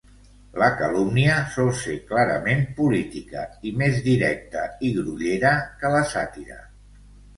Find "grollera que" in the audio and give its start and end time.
4.97-5.93